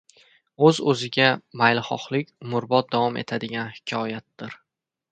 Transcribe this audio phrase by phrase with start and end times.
[0.69, 1.27] O‘z-o‘ziga
[1.63, 4.63] mahliyolik umrbod davom etadigan hikoyatdir.